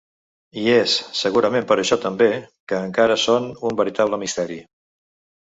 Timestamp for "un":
3.71-3.79